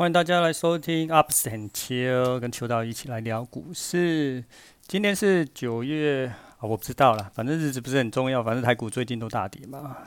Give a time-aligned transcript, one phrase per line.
[0.00, 4.42] 欢迎大家来收听 Ups and Chill，跟秋刀一起来聊股市。
[4.88, 6.26] 今天是九月
[6.56, 8.42] 啊，我不知道啦，反正日子不是很重要。
[8.42, 9.98] 反正台股最近都大跌嘛。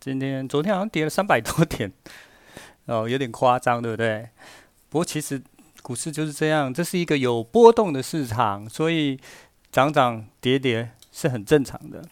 [0.00, 1.92] 今天、昨天好像跌了三百多点，
[2.86, 4.26] 哦，有点夸张，对不对？
[4.88, 5.42] 不过其实
[5.82, 9.20] 股市就是这样，这是一个有波动的市场，所以
[9.70, 12.02] 涨涨跌跌是很正常的。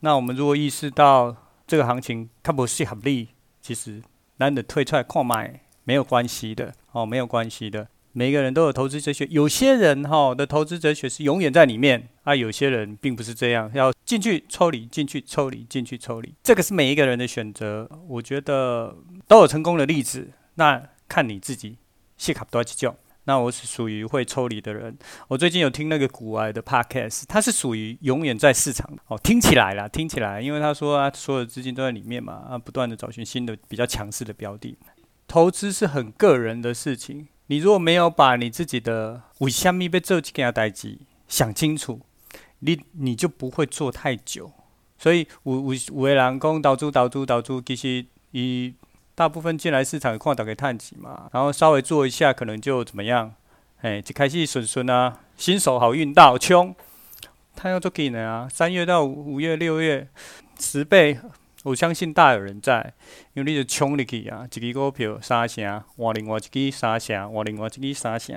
[0.00, 1.34] 那我们如果意识到
[1.66, 3.30] 这个行情它不是合理，
[3.62, 4.02] 其实
[4.36, 5.60] 难得退出来看卖。
[5.84, 7.88] 没有关系的哦，没有关系的。
[8.14, 16.34] 每个人都有投资哲学，有些人哈、的投资哲学是永远在里面啊，有些人并不是这样，要进去抽离，进去抽离，进去抽离。
[16.42, 18.94] 这个是每一个人的选择，我觉得
[19.26, 20.28] 都有成功的例子。
[20.56, 21.78] 那看你自己，
[22.18, 22.94] 谢卡多几种。
[23.24, 24.98] 那我是属于会抽离的人。
[25.28, 34.76] 我最近有听那个股癌的 podcast，他是属于永远在市场哦，听起来啦，听起来，因为他说啊，所有资金都在里面嘛，啊，不断的找寻新的比较强势的标的。
[35.32, 42.02] 投资是很个人的事情，你如果没有把你自己的为什么要做这件代志想清楚，
[42.58, 44.52] 你你就不会做太久。
[44.98, 48.74] 所以有有有的人讲投资投资投资，其实以
[49.14, 53.34] 大部分进来市场看大家探底嘛，然后稍微做一下可能就怎么样，
[53.80, 56.76] 哎，就开始顺顺啊，新手好运到冲，
[57.56, 58.46] 他要做几年啊？
[58.52, 60.06] 三月到五月、六月，
[60.60, 61.18] 十倍。
[61.62, 62.92] 我相信大有人在，
[63.34, 68.36] 因为你就冲入去啊，一支股票三成，换另外一支三成，换另外一支三成，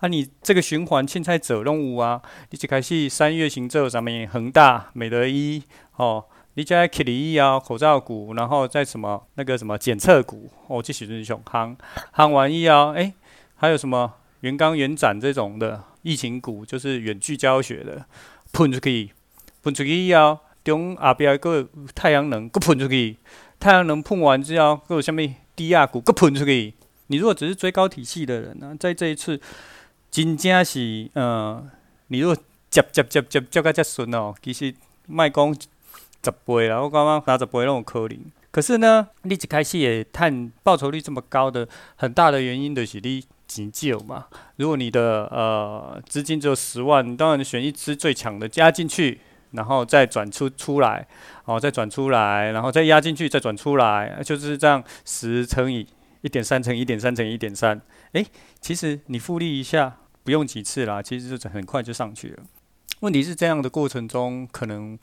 [0.00, 4.10] 啊，你这个循环凊彩做拢有啊，你一开始三月行做什么？
[4.26, 5.62] 恒大、美德一，
[5.96, 6.22] 哦，
[6.54, 11.74] 你再克里伊啊，口罩股，然后再什么那个什么检测股，哦，这是上夯，
[12.14, 13.14] 夯完以后，哎，
[13.56, 18.04] 还有什么元刚、元展这种的疫情股，就是远距教学的，
[18.52, 19.10] 喷出去，
[19.62, 20.40] 喷出去以后。
[20.68, 23.16] 中后壁个太阳能，搁喷出去。
[23.58, 25.16] 太阳能喷完之后，搁有啥物
[25.56, 26.74] 低压股，搁喷出去。
[27.08, 29.40] 你如果只是追高体系的人呢、在这一次
[30.10, 31.60] 真正是，呃，
[32.08, 32.36] 你如果
[32.70, 34.72] 接接接接接个接顺哦，其实
[35.06, 38.18] 卖讲十倍啦，我刚刚三十倍拢有可能。
[38.50, 41.66] 可是呢，你一开始也探报酬率这么高的，
[41.96, 44.26] 很大的原因就是你钱少嘛。
[44.56, 49.20] 如果你的呃资金只有十万，当然选一支最强的加进去。
[49.52, 51.06] 然后再转出出来，
[51.44, 55.86] 哦，再转出来，然后再压进去，再转出来，就是这样，十乘以
[56.20, 57.80] 一点三乘以一点三乘以一点三，
[58.12, 58.26] 诶，
[58.60, 62.42] 其实你复利一下，不用几次啦，其实就很快就上去了。
[63.00, 64.98] 问题是这样的过程中，可能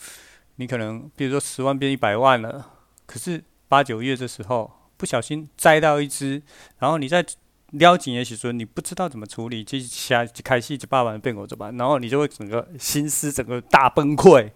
[0.55, 2.71] 你可能比如说十万变一百万了，
[3.05, 6.41] 可是八九月的时候不小心栽到一只，
[6.79, 7.25] 然后你再。
[7.77, 14.51] 了解也许说你不知道怎么处理，就下开戏就八万变五十万，然后你就会整个心思整个大崩溃。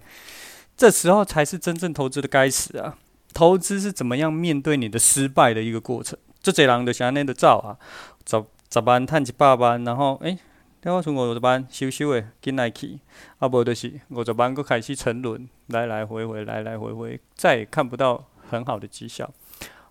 [0.78, 2.98] 这时候才是真正投资的开始啊！
[3.34, 6.18] 投资是怎么样面对你的失败的一个过程。
[6.42, 7.78] 这这人就是安尼的走啊，
[8.26, 8.42] 十
[8.72, 10.40] 十万赚一百万，然后诶，
[10.80, 13.00] 等我从五十万收收的进来去，
[13.40, 19.30] 啊无就是五十万搁开始沉沦，来来回回，来来回回，再也看不到很好的绩效，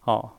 [0.05, 0.33] 哦。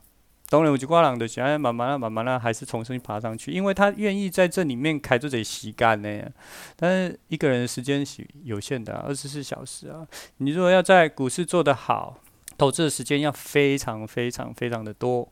[0.50, 6.28] 当然，有一挂人就是哎，慢慢的、慢慢的，还是重新爬上去，因为他愿意在这里面开这些时间呢。
[6.74, 10.04] 但是一个人的时间是有限的，二十四小时啊。
[10.38, 12.18] 你如果要在股市做得好，
[12.58, 15.28] 投资的时间要非常非常非常的多，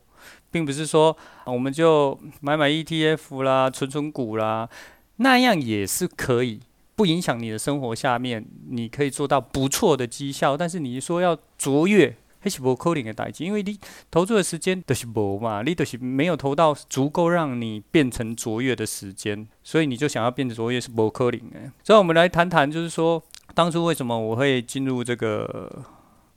[0.51, 4.69] 并不是说我们就买买 ETF 啦、存存股啦，
[5.17, 6.61] 那样也是可以，
[6.95, 7.93] 不影响你的生活。
[7.93, 12.15] 下面你可以做到不错的绩效，但是你说要卓越。
[12.39, 13.77] 还是无可能的代志，因为你
[14.09, 21.71] 投注的时间都是无嘛，你都是没有投到足够让你变成卓越的时间，所以你就想要变成卓越是无可能的。
[21.83, 23.21] 所以，我们来谈谈，就是说
[23.53, 25.83] 当初为什么我会进入这个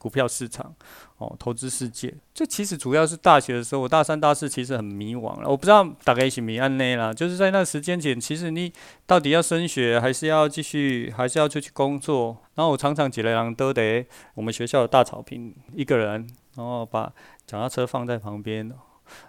[0.02, 0.74] 股票市场。
[1.18, 5.48] 哦，投资世界，这其实主要是大学的时候，我大三、大四其实很迷惘了。
[5.48, 8.72] 我不知道大概是迷案内啦，就是在那时间点，其实你
[9.06, 12.36] 到底要升学，还是要继续，还是要出去工作？
[12.56, 14.04] 然后我常常几个人都得
[14.34, 17.12] 我们学校的大草坪，一个人，然后把
[17.46, 18.72] 脚踏车放在旁边，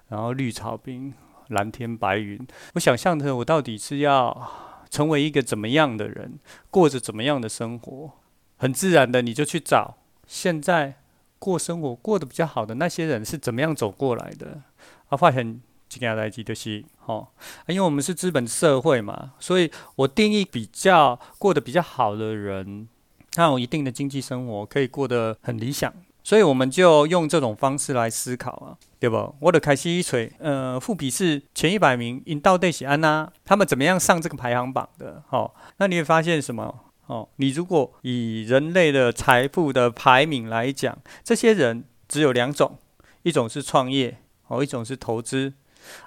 [0.08, 1.14] 然后绿草坪、
[1.50, 2.44] 蓝天白云。
[2.74, 4.52] 我想象的，我到底是要
[4.90, 6.40] 成为一个怎么样的人，
[6.72, 8.14] 过着怎么样的生活？
[8.58, 9.98] 很自然的，你就去找
[10.28, 10.96] 现在。
[11.44, 14.62] 过生活过得比较好的那些人是怎么样走过来的？
[15.10, 15.60] 啊，发现
[15.90, 17.28] 几件代志就是，吼，
[17.68, 22.88] 因为我们是资本社会嘛，所以我定义比较过得比较好的人，
[23.34, 25.94] 他有一定的经济生活，可以过得很理想，
[26.24, 29.36] 所以我们就用这种方式来思考啊，对不？
[29.42, 35.22] 我的开西一锤，呃，富比士前一百名，因到底是安娜，他们怎么样上这个排行榜的？
[35.28, 36.74] 好，那你会发现什么？
[37.14, 42.80] 哦，你如果以人类的财富的排名来讲，这些人只有两种，
[43.22, 44.18] 一种是创业，
[44.48, 45.54] 哦，一种是投资。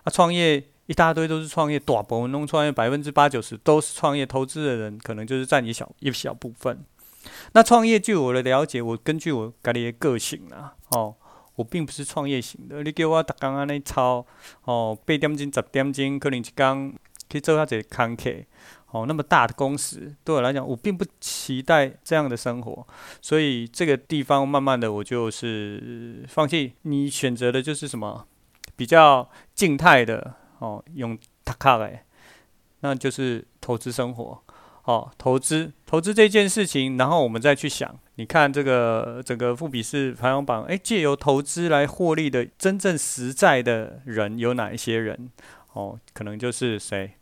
[0.02, 6.84] 啊，创业一大堆都是创业，大部分弄创业百分之八九十都是创业，投资的人可能就是占一小一小部分。
[7.52, 11.14] 那创业，据我的了解，我根据我个人的个性啊，哦，
[11.54, 12.82] 我并不是创业型的。
[12.82, 14.26] 你给我刚刚那抄，
[14.64, 16.94] 哦，八点钟、十点钟，可能一天
[17.30, 18.46] 去做下这个康 K，
[18.96, 22.86] 哦，那么大的公司，对我来讲，我并不期待这样的生活。
[23.20, 26.72] 所以这个地方，慢慢的，我就是放弃。
[26.82, 28.26] 你选择的就是什么？
[28.74, 32.04] 比较静态的，哦，用塔卡来，
[32.80, 34.42] 那就是投资生活。
[34.84, 45.28] 哦，投资投资这件事情，然后我们再去想，你看这个整个富比士排行榜，诶，借由投资来获利的真正实在的人有哪一些人？
[45.72, 47.12] 哦，可能就是谁？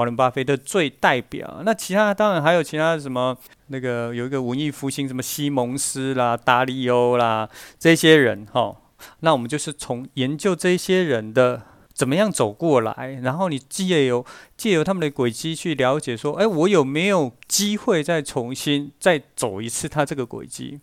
[0.00, 1.60] 华伦巴菲特最代表。
[1.64, 3.36] 那其他当然还有其他什么？
[3.66, 7.48] 那个有一个文艺复兴，什么西蒙斯啦、达利欧啦
[7.78, 8.74] 这些人，哈、
[9.20, 11.62] 那我们就是从研究这些人的。
[11.92, 13.20] 怎么样走过来？
[13.22, 14.24] 然后你借由
[14.56, 20.80] 借由他们的轨迹去了解，说，哎，我有没有机会再重新再走一次他这个轨迹？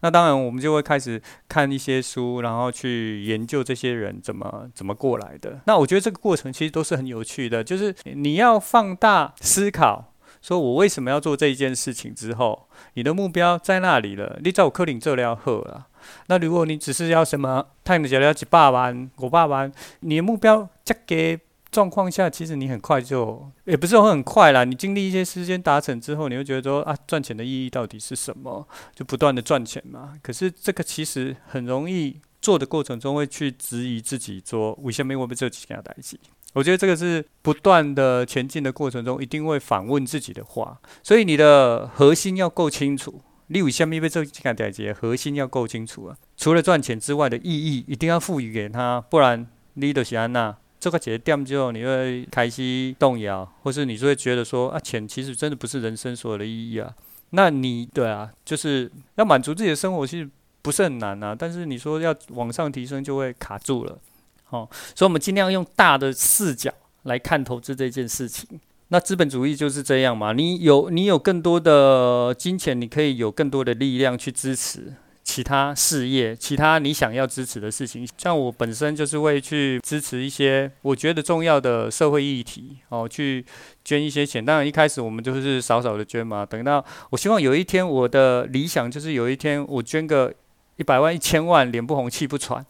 [0.00, 5.60] 那当然，我们就会开始看一些书，然后去研究这些人怎么怎么过来的。
[5.66, 15.86] 那我觉得这个过程其实都是很有趣的，就是你要放大思考，说我为什么要做这一件事情之后，你的目标在那里了，你找我柯林这料喝了。
[16.28, 21.40] 那如果你只是要什么，太阳只要几百万、五百万，你的目标这个
[21.70, 24.64] 状况下，其实你很快就，也不是说很快啦。
[24.64, 28.66] 你经历一些时间达成之后，你会觉得说啊，赚钱的意义到底是什么？
[28.94, 30.14] 就不断的赚钱嘛。
[30.22, 36.18] 可是这个其实很容易做的过程中，会去质疑自己说，为什么我不做几件代志？
[36.52, 40.80] 我觉得这个是不断的前进的过程中，一定会反问自己的话。
[41.02, 43.20] 所以你的核心要够清楚。
[43.52, 44.92] 你为什么要做这个代志？
[44.92, 46.16] 核心要够清楚啊！
[46.36, 49.44] 除了赚钱之外的意义，一定要赋予给他，不然
[49.74, 56.90] 你就是安娜这个节点之后，你会开始动摇，或是你就会觉得说啊，钱其实真的不是人生所有的意义啊。
[57.32, 60.28] 那你对啊，就是要满足自己的生活，其实
[60.62, 61.36] 不是很难啊。
[61.38, 63.98] 但是你说要往上提升，就会卡住了。
[64.44, 66.72] 好，所以我们尽量用大的视角
[67.02, 68.58] 来看投资这件事情。
[68.88, 70.32] 那资本主义就是这样嘛？
[70.32, 74.92] 你有你有更多的金钱，你可以有更多的力量去支持
[75.30, 78.04] 其他事业，其他你想要支持的事情。
[78.18, 83.46] 像我本身就是会去支持一些我觉得重要的社会议题，哦，去
[83.84, 84.44] 捐一些钱。
[84.44, 86.44] 当然一开始我们就是少少的捐嘛。
[86.44, 90.34] 等到我希望有一天，我的理想就是有一天我捐个
[90.74, 92.66] 一百万、一千万，脸不红气不喘，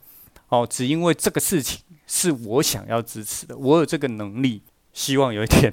[0.51, 4.61] 哦，只因为这个事情是我想要支持的，我有这个能力，
[4.93, 5.73] 希望有一天。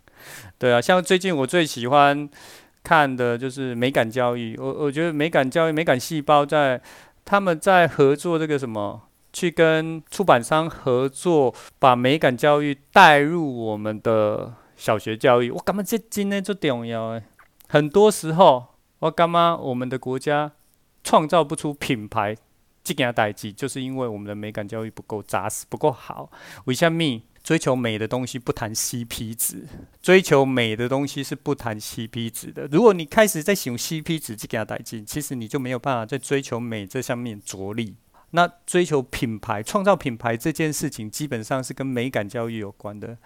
[0.58, 2.28] 对啊，像最近我最喜欢
[2.86, 4.56] 看的就是美感教育。
[4.56, 6.80] 我我觉得美感教育、美感细胞在
[7.24, 15.50] 他们在合作这个什么，去跟出版商合作，把美感教育带入我们的小学教育。
[15.50, 17.24] 我感觉这真的最重要诶。
[17.68, 18.66] 很多时候，
[19.00, 20.52] 我感觉我们的国家
[21.02, 22.36] 创造不出品牌
[22.84, 26.30] 这件代志，就是因为我们的美感教育不够扎实、不够好。
[26.66, 27.20] 为什么？
[27.46, 29.68] 追求美的东西不谈 CP 值，
[30.02, 32.66] 追求美的东西是不谈 CP 值的。
[32.72, 37.94] 如果你开始在使用 CP 值去给它带进，其实你就没有办法在追求美这上面着力。
[38.30, 43.16] 那追求品牌、创造品牌这件事情，基本上是跟美感教育有关的。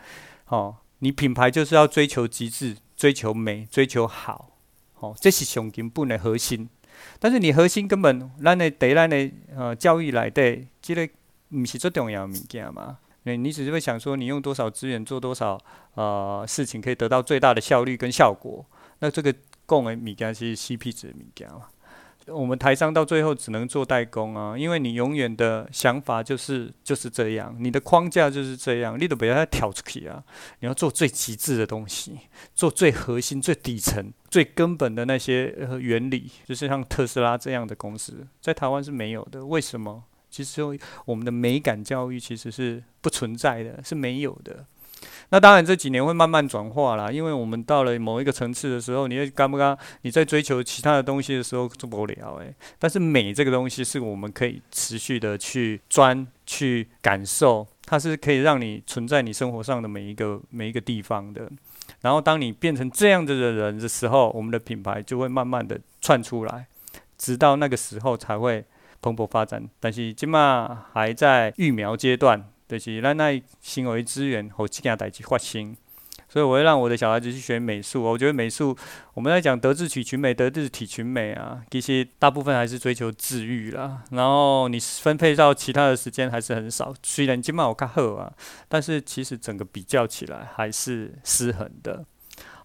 [0.48, 4.50] 哦，你品牌就是要追求极致、追求美、追求好。
[4.98, 6.68] 哦，这是上根本的核心。
[7.18, 11.08] 但是你核心根本，咱的对咱的呃教育来的，这个
[11.48, 12.98] 不是最重要的物件嘛？
[13.36, 15.58] 你只是会想说，你用多少资源做多少
[15.94, 18.64] 呃事情，可以得到最大的效率跟效果。
[19.00, 19.34] 那这个
[19.66, 21.66] 供的物件是 CP 值的物件嘛？
[22.26, 30.22] 我们台商到最后只能做代工啊，因为你永远的想法就是就是这样，你的框架就是这样，你都不要再挑出去啊！
[30.60, 32.18] 你要做最极致的东西，
[32.54, 39.44] 做最核心、最底层、最根本的那些原理，就是像特斯拉这样的公司，在台湾是没有的。
[39.46, 40.04] 为什么？
[40.30, 40.62] 其实，
[41.04, 44.64] 我们的美感教育其实是不存在的，是没有的。
[45.30, 49.76] 那当然这几年会慢慢转化啦，因为我们到了某一个层次的时候，你会干不干？
[50.02, 52.54] 你在追求其他的东西的时候做不了诶。
[52.78, 61.50] 但是美这个东西是我们可以持续的去钻去感受，它是可以让你存在你生活上的每一个每一个地方的。
[62.02, 66.66] 然后当你变成这样子的人的时候，我们的品牌就会慢慢的窜出来，
[67.16, 68.64] 直到那个时候才会。
[69.02, 75.74] 蓬勃发展，但是今嘛还在育苗阶段，就是咱那行为资源，和这件代志发生，
[76.28, 78.02] 所以我会让我的小孩子去学美术。
[78.02, 78.76] 我觉得美术，
[79.14, 84.02] 我们在讲德智体群美，德智体群美啊，其实大部分还是追求治愈啦。
[84.10, 86.94] 然后你分配到其他的时间还是很少。
[87.02, 88.32] 虽然今晚我看好啊，
[88.68, 92.04] 但是其实整个比较起来还是失衡的。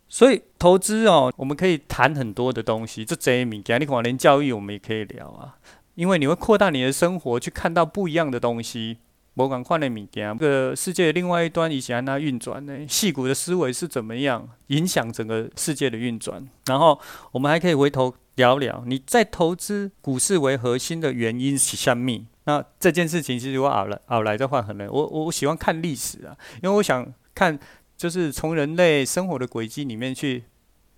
[0.07, 3.03] 所以投资哦，我们可以谈很多的东西。
[3.03, 5.57] 这这一米，你可能连教育我们也可以聊啊，
[5.95, 8.99] 因为你会扩大你的生活，去看到不一样的东西。
[9.37, 12.73] 某港换的米件，这个世界的另外一端以前那运转呢？
[12.87, 16.47] 细谷的思维是怎么样影响整个世界的运转？
[16.67, 16.97] 然后
[17.33, 22.25] 我们还可以回头聊聊，你在投资股市为核心的原因是什么？
[22.45, 24.87] 那这件事情其实我后来后来的话，很累。
[24.87, 26.31] 我我喜欢看历史啊，
[26.63, 27.59] 因为我想看，
[27.97, 30.45] 就是从人类生活的轨迹里面去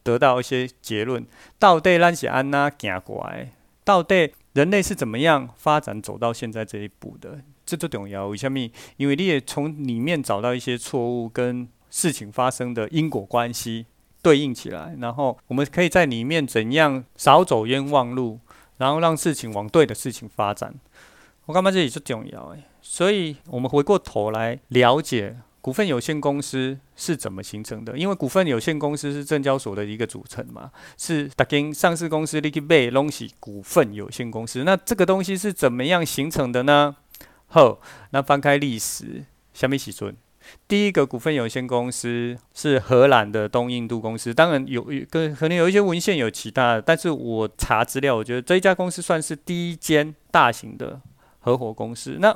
[0.04, 1.26] 得到一些结论。
[1.58, 3.52] 到底咱是安怎行过来？
[3.84, 7.40] 到底人类是怎么样发展走到现在这一步的？
[7.64, 8.60] 这都重要，为什么？
[8.96, 13.86] 因为你也从里面找到一些错误跟事情发生的因果关系
[14.24, 18.40] 对应起来，然后我们可以在里面怎样少走冤枉路，
[18.78, 20.74] 然后让事情往对的事情发展。
[21.46, 25.38] 我感觉这里是重要诶，所以我们回过头来了解
[25.68, 36.96] 股份有限公司是怎么形成的，因为股份有限公司是证交所的一个组成嘛，是大间上市公司你去买东西，股份有限公司，那这个东西是怎么样形成的呢？
[37.48, 37.82] 好，
[38.12, 40.10] 那翻开历史，下面一起说？
[40.70, 51.02] 第一个股份有限公司是荷兰的东印度公司，当然有跟可能有一些文献有其他的，但是我查资料，我觉得这一家公司算是第一间大型的
[51.42, 52.20] 合伙公司。
[52.22, 52.34] 那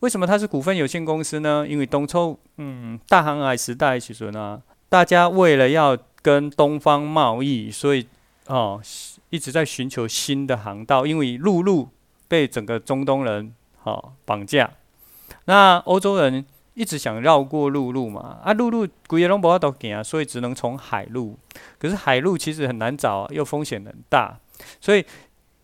[0.00, 1.66] 为什么它是股份有限公司呢？
[1.66, 8.06] 因为东周，嗯，大航海时代其实呢，大家为了要跟东方贸易，所以
[8.46, 8.80] 哦
[9.30, 11.88] 一直在寻求新的航道，因为陆路
[12.28, 13.54] 被整个中东人。
[13.82, 14.70] 哦绑架，
[15.46, 18.38] 那欧洲人一直想绕过陆路嘛？
[18.44, 21.38] 啊，陆路规个拢无法度行，所以只能从海路。
[21.78, 24.38] 可是海路其实很难找，又风险很大，
[24.82, 25.02] 所以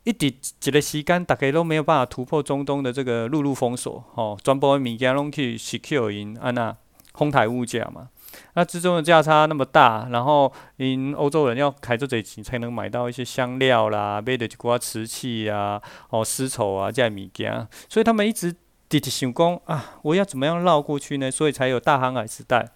[0.06, 0.32] 一直
[0.62, 4.04] 一个时间，大家都没有办法突破中东的这个陆路封锁。
[4.14, 6.76] 吼，全部的物件拢去 secure 因安那
[7.14, 8.08] 哄抬物价嘛。
[8.54, 18.54] 那之中的价差那么大，然后因欧洲人要开这嘴钱才能买到一些香料啦，买的一寡瓷器啊，哦丝绸啊这些物件，所以他们一直
[18.88, 21.32] 直直想讲啊，我要怎么样绕过去呢？
[21.32, 22.68] 所以才有大航海时代，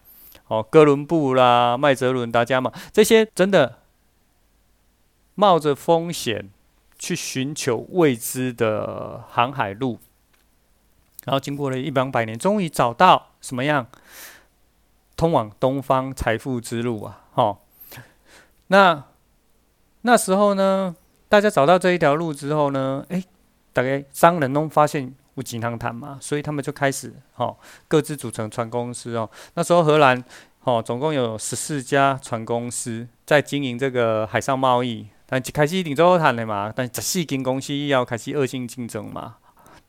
[0.49, 3.78] 哦哥伦布啦、麦哲伦大家嘛，这些真的
[5.37, 6.50] 冒着风险
[7.00, 9.99] 去寻求未知的航海路，
[11.25, 13.87] 然后经过了一两百年，终于找到什么样？
[15.16, 17.57] 通往东方财富之路啊，齁，
[18.69, 19.04] 那
[20.02, 20.95] 那时候呢，
[21.28, 23.25] 大家找到这一条路之后呢，诶、
[23.73, 27.57] 大概商人都发现有钱通赚嘛，所以他们就开始齁，
[27.88, 29.28] 各自组成船公司哦。
[29.54, 30.23] 那时候荷兰
[30.64, 39.37] 哦，总共有十四家船公司在经营这个海上贸易，但一开始一定做好谈的嘛，但十四间公司要开始恶性竞争嘛，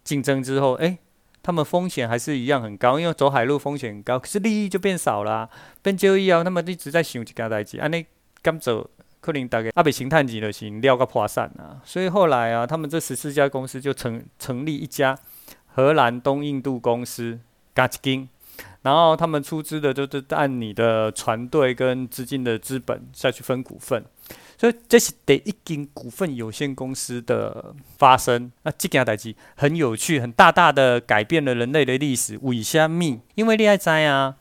[0.03, 0.99] 竞争之后，诶、
[1.41, 5.49] 他们风险还是一样很高，因为走海路风险很高，可是利益就变少了，
[5.81, 8.05] 变交易啊，他们一直在想一件代志，安尼
[8.43, 8.87] 甘走
[9.19, 15.17] 可能大概阿北形探级的行料个破产啊，所以后来啊，他们这十四家公司就成成立一家
[15.73, 17.39] 荷兰东印度公司，
[17.73, 18.29] 加一间，
[18.83, 24.05] 然后他们出资的就是按你的船队跟资金的资本下去分股份。
[24.61, 28.51] 所以这是第一间股份有限公司的发生。
[28.61, 32.37] 那这件代志很有趣，很大大的改变了人类的历史。
[32.43, 33.19] 为什么？
[33.33, 34.35] 因为你爱知啊，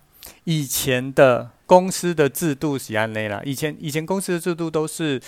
[0.44, 3.40] 以前的公司的制度是安内啦。
[3.46, 5.18] 以前以前公司的制度都是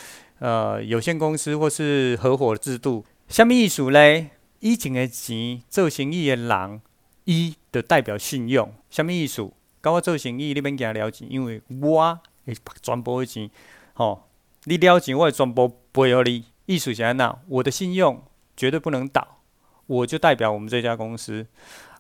[0.41, 3.03] 呃有限公司或是合伙制度。
[3.29, 4.27] 什么意思嘞？
[4.61, 6.83] 以前的钱做生意的人，
[7.25, 8.71] 伊的代表信用。
[8.91, 9.51] 什么意思？
[9.81, 13.49] 跟我做生意，你免惊了钱，因为我会全部的钱，
[13.95, 14.25] 吼。
[14.64, 16.45] 你了钱，我会全部赔予你。
[16.66, 17.38] 意思是安怎？
[17.49, 18.23] 我的信用
[18.57, 19.40] 绝对不能倒，
[19.87, 21.47] 我就代表我们这家公司。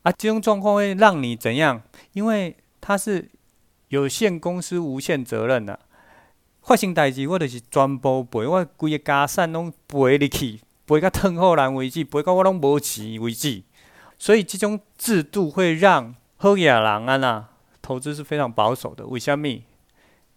[0.02, 1.82] 啊，这种状况会让你怎样？
[2.12, 3.28] 因为它是
[3.88, 5.80] 有限公司无限责任的、啊。
[6.62, 13.64] 发生代志，我就是全部赔，我规个家产拢赔你去，赔到吞后人为止，赔到我拢无钱为止。
[14.16, 17.46] 所以这种制度会让好野人啊呐，
[17.82, 19.04] 投资是非常保守的。
[19.06, 19.48] 为什么？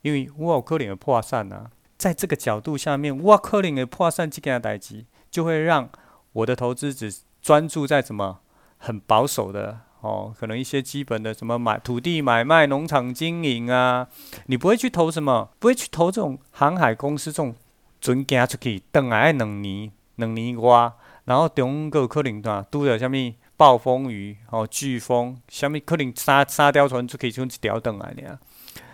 [0.02, 1.70] 因为我有可能会破产啊。
[2.06, 5.90] 在这个角度下面，我可能会破产这件代志，就会让
[6.34, 8.42] 我的投资只专注在什么
[8.78, 14.08] 很保守的哦，可能一些基本的什么买土地买卖、农场经营啊，
[14.46, 17.56] 你不会去投什么，不会去投这种航海公司这种
[18.00, 20.94] 准行出去，等来两年、两年外，
[21.24, 23.18] 然后中个可能啊，拄着什么
[23.58, 28.38] 暴风雨哦、飓风，什么可能沙沙雕船就可以就一条等来呢？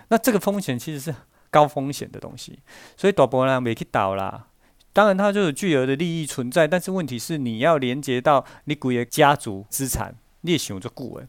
[0.07, 1.13] 那这个风险其实是
[1.51, 2.57] 高风险的东西，
[2.97, 4.47] 所以大部分人没去倒啦。
[4.93, 11.27] 当然，它就有巨额的利益存在，但是问题是你要连接到你股的家族资产，你也想做顾问。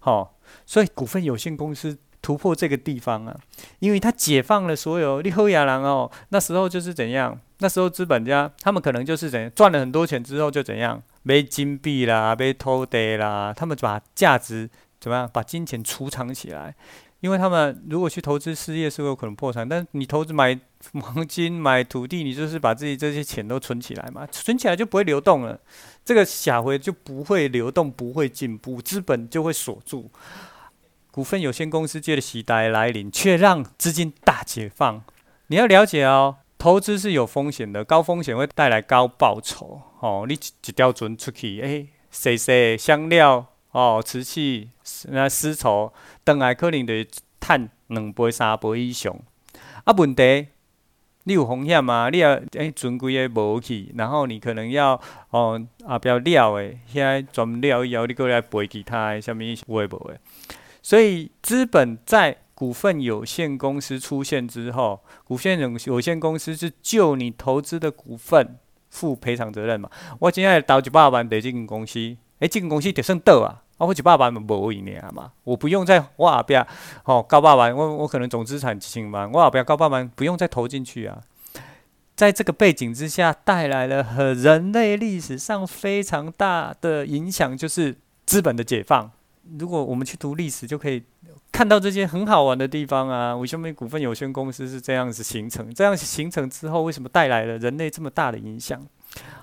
[0.00, 0.36] 好，
[0.66, 3.36] 所以股份有限公司突破这个地方啊，
[3.80, 6.10] 因为它解放了所有你好野人哦。
[6.28, 7.40] 那时候就是怎样？
[7.58, 15.30] 那时候资本家他们可能就是怎样赚了很多钱之后就怎样没金币啦，没土地啦，他们把价值怎么样？
[15.32, 16.74] 把金钱储藏起来，
[17.20, 20.58] 因为他们如果去投资事业是有可能破产，但你投资买
[21.00, 25.60] 黄金、 买土地，你就是把自己这些钱都存起来嘛，存起来就不会流动了。
[26.04, 30.10] 这个下回就不会流动，不会进步，资本就会锁住。
[31.10, 35.02] 股份有限公司借的时代来临，却让资金大解放。
[35.48, 39.82] 你要了解哦，投资是有风险的，高风险会带来高报酬。
[40.00, 44.70] 哦，你一条船出去，哎，洗洗香料，哦，瓷器，
[45.08, 45.92] 那丝绸，
[46.24, 47.06] 等来可能得
[47.40, 49.14] 赚两倍、三倍以上。
[49.84, 50.48] 啊，问题。
[51.24, 52.08] 你有风险吗？
[52.10, 54.98] 你要诶，船规个无去，然后你可能要
[55.28, 60.18] 哦啊，不要料诶，现在转料以后，你过来赔其他诶，什么会不会？
[60.82, 68.56] 所以资本在股份有限公司出现之后，股份有限公司是就你投资的股份
[68.88, 69.90] 负赔偿责任嘛？
[70.20, 73.62] 我今天投一百万在这间公司，诶，这间公司就算倒啊。
[73.78, 76.66] 啊，我一百万无一年嘛，我不用再我后边
[77.04, 81.18] 哦高百万，我我可能总资产几千万，我后边高百万不用再投进去啊。
[82.14, 89.10] 在这个背景之下，带来了和人类历史上非常大的影响，就是资本的解放。
[89.58, 91.02] 如果我们去读历史，就可以
[91.50, 93.34] 看到这些很好玩的地方啊。
[93.34, 95.72] 为什么股份有限公司是这样子形成？
[95.72, 98.78] 这样形成之后，为什么带来了人类这么大的影响？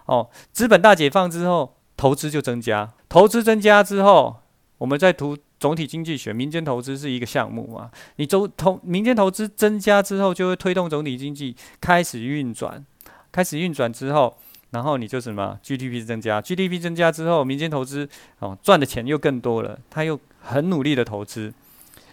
[0.06, 1.74] 哦，资本大解放之后。
[1.98, 4.38] 投资就增加，投资增加之后，
[4.78, 7.90] 我们在读总体经济学，民间投资是一个项目嘛？
[8.18, 12.86] 你投投民间投资增加之后，就会推动总体经济开始运转，
[13.32, 14.38] 开始运转之后，
[14.70, 21.52] 然后你就什么 GDP 增加，GDP 增加之后，民间投资哦赚的钱又更多了，他又很努力的投资，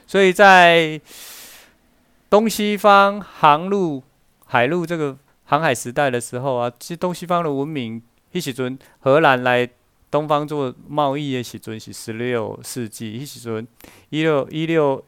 [0.07, 0.99] 所以在
[2.31, 4.03] 东西方航路
[4.47, 8.03] 海路这个航海时代的时候啊，其实东西方的文明。
[8.35, 9.67] 迄时阵，荷兰来
[10.11, 13.21] 东方做贸易的时阵是十六世纪。
[13.21, 13.67] 迄时阵，
[14.11, 15.05] 一六一六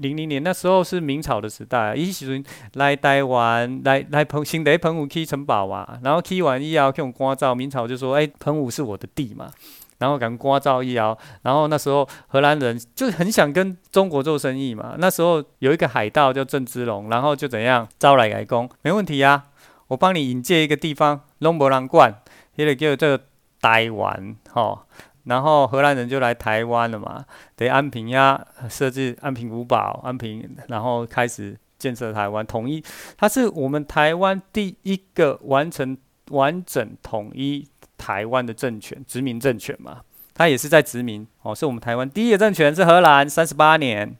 [0.00, 1.94] 零零年那时候是明朝的时代。
[1.94, 9.50] 迄时阵来台湾来来澎新的澎湖起城堡啊，然后起完以后去关照，明朝就说：“哎、欸，澎湖是我的地嘛。”
[9.98, 14.96] 然后敢关照以后，然后那时候荷兰人就很想跟中国做生意嘛。
[14.98, 19.44] 那时候有一个海盗叫郑芝龙，然后就怎样招来来攻，没问题呀、啊，
[19.88, 22.20] 我帮你引荐一个地方，龙博兰冠。
[22.54, 23.24] 也得叫这个
[23.60, 24.82] 台湾，吼，
[25.24, 27.24] 然后荷兰人就来台湾了嘛，
[27.56, 32.82] 得安平呀，设置安平古堡，安平，然后开始建设台湾，统一，
[33.16, 35.96] 它是我们台湾第一个完成
[36.30, 40.00] 完整统一台湾的政权，殖民政权嘛，
[40.34, 44.16] 它也是在殖民，哦，是我们台湾第一个政权是荷兰三十八年，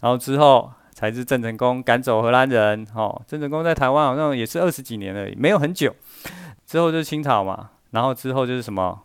[0.00, 5.94] 然后之后才是郑成功赶走荷兰人，哦，郑成功在台湾好像也是二十几年而已，没有很久，
[6.66, 7.72] 之后就是清朝嘛。
[7.96, 9.02] 然后之后就是什么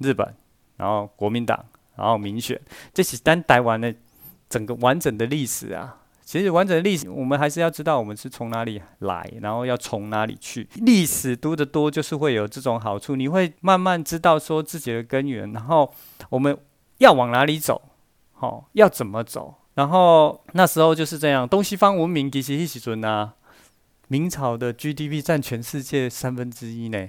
[0.00, 0.34] 日本，
[0.76, 1.64] 然后国民党，
[1.96, 2.60] 然后民选，
[2.92, 3.94] 这是单台湾的
[4.50, 5.96] 整个完整的历史啊。
[6.26, 10.68] 其实完整的历史，我们还是要知道我们是从哪里来，然后要从哪里去。
[10.74, 15.90] 历史读得多，就是会有这种好处，你会慢慢知道说自己的根源，然后
[16.28, 16.54] 我们
[16.98, 17.80] 要往哪里走，
[18.32, 19.54] 好、哦，要怎么走。
[19.72, 23.32] 然后那时候就是这样，东西方文明其实一起存啊。
[24.08, 27.08] 明朝的 GDP 占全世界三分之一呢。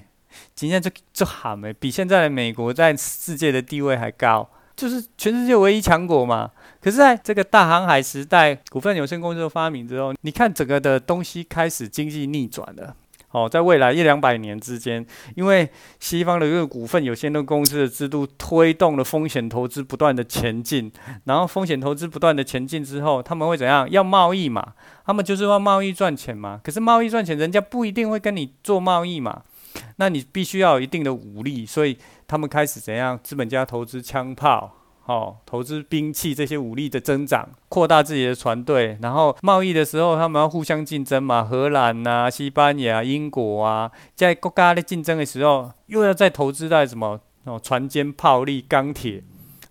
[0.53, 6.51] 今天就就喊没，比现在的美国在世界的地位还高，就是全世界唯一强国嘛。
[6.81, 12.95] 可是在这个大航海时代，股份有限公司发明之后，你看整个的东西开始经济逆转了。
[13.31, 15.69] 哦，在未来一两百年之间，因为
[15.99, 20.89] 西方的这个股份有限的公司的制度推动了风险投资不断的前进，
[21.25, 23.91] 然后风险投资不断的前进之后，他们会怎样？
[23.91, 24.73] 要贸易嘛，
[25.05, 26.61] 他们就是要贸易赚钱嘛。
[26.63, 29.41] 可是贸易赚钱，人家不一定会跟你做贸易嘛。
[29.97, 33.19] 那你必须要有一定的武力，所以他们开始怎样？
[33.23, 34.71] 资本家投资枪炮，
[35.05, 38.97] 哦，投资兵器这些武力的增长，扩大自己的船队。
[39.01, 47.19] 然后贸易的时候，他们要互相竞争嘛，荷兰呐、啊、西班牙、英国啊，在国家的竞争的时候，又要再投资在什么？
[47.43, 49.23] 哦，船坚炮利、钢铁，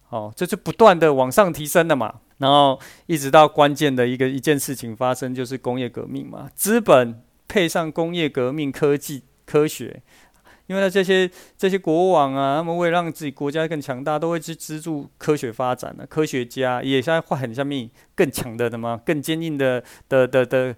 [0.09, 2.21] 哦，这就不断的往上提升了嘛。
[2.39, 9.25] 然后一直到关键的一个一件事情发生，就是工业革命嘛，资本配上工业革命科技。
[9.45, 10.03] 科学
[10.67, 16.07] 因为呢，这些这些国王啊，他们为了让自己国家更强大，都会去资助科学发展的、啊。
[16.09, 20.75] 科学家也在换很下面更强的什么、更坚硬的的的的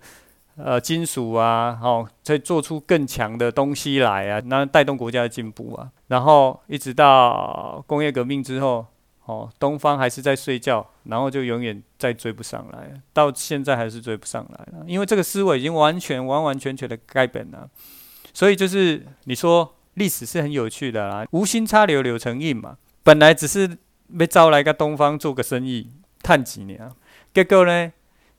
[0.56, 5.88] 呃金属啊，哦，再做出更强的东西来啊，然后带动国家的进步啊。
[6.08, 8.84] 然后一直到工业革命之后，
[9.26, 17.70] 哦，东方还是在睡觉，然后就永远再追不上来，到现在还是追不上来了，因为这个思维已经完全完完全全的改变了。
[18.36, 22.76] 所以就是你说历史是很有趣的啦，无心插柳柳成荫嘛。
[23.02, 23.78] 本来只是
[24.18, 25.90] 被招来个东方做个生意，
[26.22, 26.78] 赚几年，
[27.32, 27.90] 结果呢，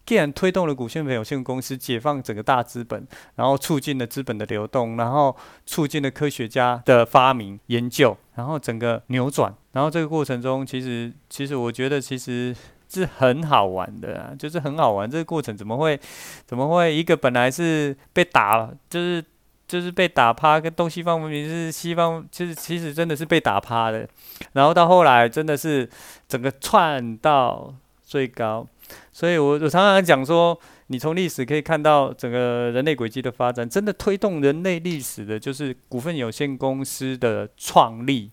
[0.06, 3.08] 既然推动了股份有限公司解放整个大资本，
[3.38, 12.56] 然后促进了资本的流动，然后促进了科学家的发明研究，然后整个扭转，然后这个过程中，其实其实我觉得其实
[12.88, 15.10] 是很好玩的啊，就是很好玩。
[15.10, 16.00] 这个过程怎么会
[16.46, 19.26] 怎么会一个本来是被打就是。
[19.68, 24.08] 就是被打趴，跟东西方文明是西方，就是其实真的是被打趴的。
[24.54, 25.90] 然后到后来，真的是
[26.28, 28.66] 整个窜到最高。
[29.12, 38.32] 所以我我常常讲说，你从历史可以看到整个人类轨迹的发展，真的推动人类历史的，就是股份有限公司的创立。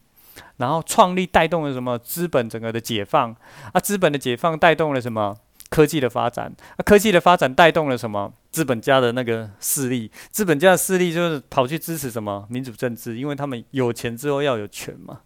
[0.57, 1.99] 然后创立带动了什么？
[1.99, 3.35] 资本整个的解放
[3.73, 5.37] 啊，资本的解放带动了什么？
[5.75, 8.33] 科技的发展，啊，科技的发展带动了什么？
[8.53, 15.23] 资本家的那个势力，资本家的势力就是跑去支持什么民主政治，因为他们有钱之后要有权嘛。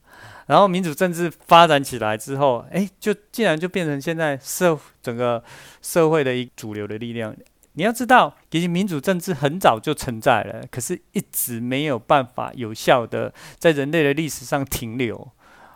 [0.46, 5.44] 然后民主政治发展起来之后，哎，就竟然就变成现在社整个
[5.82, 7.36] 社会的一主流的力量。
[7.74, 15.30] 你要知道，其实民主政治很早就存在了，可是一直没有办法有效的在人类的历史上停留。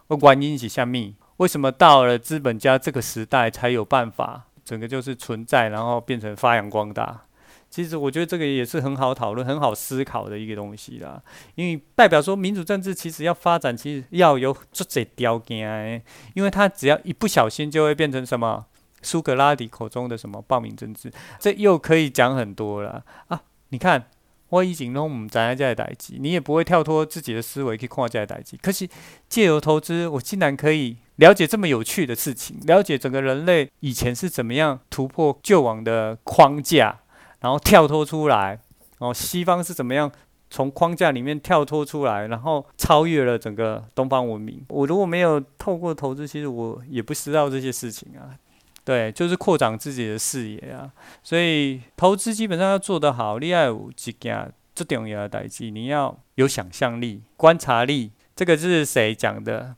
[0.08, 1.12] 原因是什么？
[1.36, 4.46] 为什么到了资本家这个时代才有办法？
[4.64, 7.22] 整个就是存在，然后变成发扬光大。
[7.70, 11.22] 其实我觉得这个也是很好讨论、很好思考的一个东西啦。
[11.54, 16.02] 因为代表说民主政治其实要发展，其实要有这些条件。
[16.34, 18.66] 因为它只要一不小心就会变成什么
[19.00, 23.42] 苏格拉底口中的什么暴民政治，这又可以讲很多了啊！
[23.70, 24.06] 你看。
[24.52, 28.54] 我以前都唔知影这个代志，你也不会跳脱自己的思维去看这个代志。
[28.58, 28.86] 可是
[29.26, 37.00] 借由投资，我竟然可以了解这么有趣的事情，了解整个人类以前是怎么样突破旧往的框架，
[37.40, 38.60] 然后跳脱出来，
[38.98, 40.12] 然后西方是怎么样
[40.50, 44.62] 从框架里面跳脱出来，然后超越了整个东方文明。
[44.68, 48.36] 我如果没有透过投资，其实我也不知道这些事情啊。
[48.84, 50.90] 对，就是扩展自己的视野啊，
[51.22, 58.10] 所以投资基本上要做得好，你要有一件最重要的代志，你要有想象力、观察力。
[58.34, 59.76] 这个是谁讲的？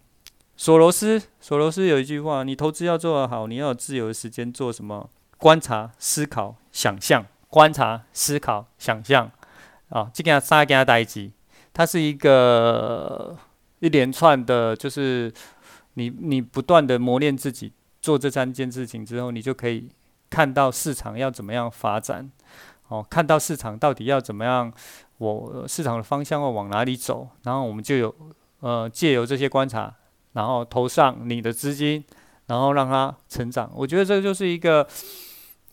[0.57, 1.21] 索罗斯。
[1.41, 5.11] 索罗斯有一句话：你投资要做得好，你要有自由的时间做什么？
[5.37, 7.27] 观察、思考、想象。
[7.49, 9.31] 观察、思考、想象。
[9.91, 11.31] 啊，这件三件代志，
[11.73, 13.37] 它是一个
[13.81, 15.31] 一连串的，就是
[15.95, 17.73] 你你不断的磨练自己。
[18.05, 19.89] 做这三件事情之后，你就可以
[20.29, 22.31] 看到市场要怎么样发展，
[22.89, 24.71] 哦，看到市场到底要怎么样，
[25.17, 28.15] 我市场的方向要往哪里走，然后我们就有
[28.61, 29.91] 呃借由这些观察，
[30.35, 32.05] 然后投上你的资金，
[32.49, 33.71] 然后让它成长。
[33.75, 34.87] 我觉得这就是一个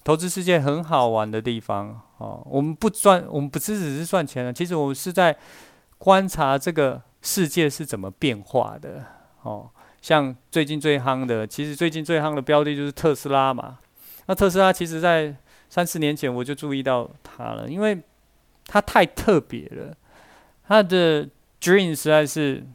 [0.05, 2.41] 投资世界很好玩的地方哦。
[2.45, 5.37] 我们不赚，我们不只只是赚钱了，其实我们是在
[5.97, 9.03] 观察这个世界是怎么变化的
[9.41, 9.69] 哦。
[10.01, 13.77] 像最近最夯的，其实最近最夯的标的就是特斯拉嘛。
[14.25, 15.35] 那特斯拉其实在
[15.69, 17.99] 三四年前我就注意到它了，因为
[18.65, 19.95] 它太特别了，
[20.67, 21.27] 它的
[21.61, 22.65] dream 实在是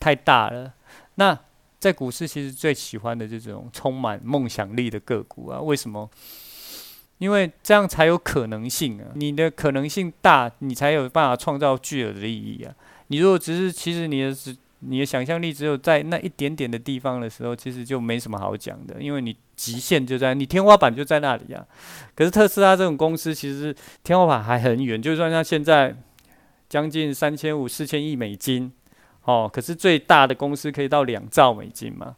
[0.00, 0.74] 太大了。
[1.14, 1.38] 那
[1.78, 5.60] 在股市其实最喜欢的这种充满梦想力的个股啊。
[5.60, 6.10] 为什么？
[7.18, 9.06] 因为这样才有可能性啊。
[9.14, 12.74] 你的可能性大，你才有办法创造巨额的利益啊。
[13.08, 21.66] 你如果只是，其实你的只你的想象力只有在那一点点的地方的时候，其实就没什么好讲的，因为你极限就在你天花板就在那里啊。
[22.14, 25.96] 可是特斯拉这种公司，其实天花板还很远，就算它现在
[26.68, 28.72] 将近三千五、四千亿美金，
[29.24, 32.16] 哦，可是最大的公司可以到两兆美金嘛。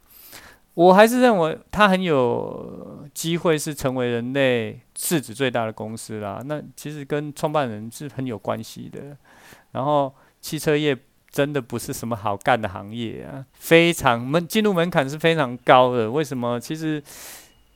[0.73, 6.41] 我还是认为它很有机会是成为人类市值最大的公司啦。
[6.45, 9.17] 那其实跟创办人是很有关系的。
[9.71, 10.97] 然后汽车业。
[11.37, 16.09] 真的不是什么好干的行业啊，非常门进入门槛是非常高的。
[16.09, 16.59] 为什么？
[16.59, 16.99] 其实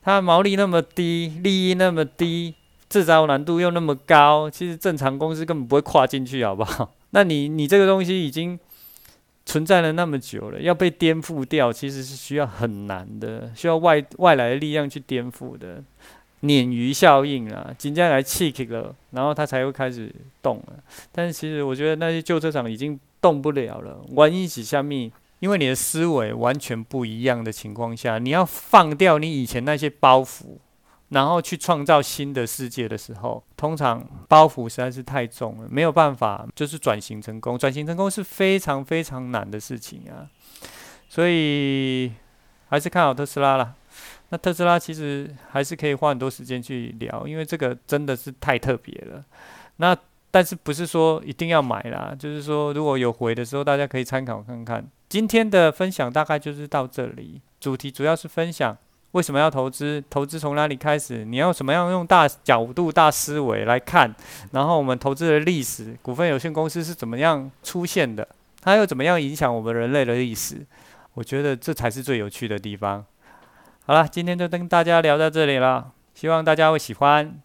[0.01, 2.55] 它毛利那么低，利益那么低，
[2.89, 6.91] 制造难度又那么高，其实正常公司根本不会跨进去，好不好？
[7.13, 8.59] 那你你这个东西已经
[9.45, 15.83] 存在了那么久了，要被颠覆掉，其实是需要很难的，需要外外来的力量去颠覆的。
[16.41, 20.73] 鲶鱼效应啊，紧接来刺激了，然后它才会开始动了。
[21.11, 23.99] 但是其实我觉得那些旧车厂已经动不了了。
[24.09, 25.11] 原因是什么？
[25.39, 30.57] 因为你的思维完全不一样的情况下，你要放掉你以前那些包袱，
[31.09, 37.57] 然后去创造新的世界的时候，通常包袱实在是太重了，没有办法就是转型成功。
[37.57, 40.29] 转型成功是非常非常难的事情啊，
[41.09, 42.11] 所以
[42.69, 43.73] 还是看好特斯拉啦。
[44.31, 49.23] 那特斯拉其实还是可以花很多时间去聊，因为这个真的是太特别了。
[49.75, 49.95] 那
[50.31, 52.15] 但是不是说一定要买啦？
[52.17, 54.83] 就是说如果有回的时候，大家可以参考看看。
[55.09, 58.77] 今天的分享大概就是到这里，主题主要是分享
[59.11, 64.15] 为什么要投资，投资从哪里开始，你要怎么样用大角度、大思维来看，
[64.51, 68.25] 然后我们投资的历史，股份有限公司是怎么样出现的，
[68.61, 70.65] 它又怎么样影响我们人类的历史？
[71.15, 73.05] 我觉得这才是最有趣的地方。
[73.83, 77.41] 好了，今天就跟大家聊到这里了，希望大家会喜欢。